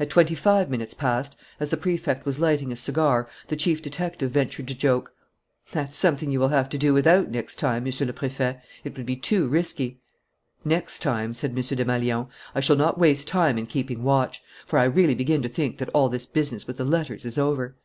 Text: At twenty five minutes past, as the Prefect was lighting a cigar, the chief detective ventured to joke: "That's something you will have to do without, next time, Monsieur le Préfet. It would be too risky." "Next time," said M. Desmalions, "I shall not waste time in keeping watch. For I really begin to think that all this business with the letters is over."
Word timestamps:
At 0.00 0.10
twenty 0.10 0.34
five 0.34 0.68
minutes 0.68 0.92
past, 0.92 1.36
as 1.60 1.68
the 1.68 1.76
Prefect 1.76 2.26
was 2.26 2.40
lighting 2.40 2.72
a 2.72 2.74
cigar, 2.74 3.28
the 3.46 3.54
chief 3.54 3.80
detective 3.80 4.32
ventured 4.32 4.66
to 4.66 4.74
joke: 4.74 5.14
"That's 5.70 5.96
something 5.96 6.32
you 6.32 6.40
will 6.40 6.48
have 6.48 6.68
to 6.70 6.78
do 6.78 6.92
without, 6.92 7.30
next 7.30 7.60
time, 7.60 7.84
Monsieur 7.84 8.04
le 8.06 8.12
Préfet. 8.12 8.60
It 8.82 8.96
would 8.96 9.06
be 9.06 9.14
too 9.14 9.46
risky." 9.46 10.00
"Next 10.64 10.98
time," 11.00 11.32
said 11.32 11.50
M. 11.50 11.54
Desmalions, 11.62 12.26
"I 12.56 12.58
shall 12.58 12.74
not 12.74 12.98
waste 12.98 13.28
time 13.28 13.56
in 13.56 13.66
keeping 13.66 14.02
watch. 14.02 14.42
For 14.66 14.80
I 14.80 14.84
really 14.84 15.14
begin 15.14 15.42
to 15.42 15.48
think 15.48 15.78
that 15.78 15.90
all 15.90 16.08
this 16.08 16.26
business 16.26 16.66
with 16.66 16.76
the 16.78 16.84
letters 16.84 17.24
is 17.24 17.38
over." 17.38 17.76